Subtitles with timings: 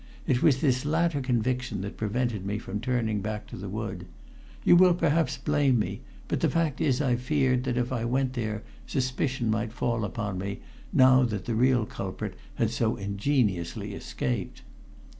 [0.25, 4.07] It was this latter conviction that prevented me from turning back to the wood.
[4.63, 8.33] You will perhaps blame me, but the fact is I feared that if I went
[8.33, 10.61] there suspicion might fall upon me,
[10.91, 14.63] now that the real culprit had so ingeniously escaped.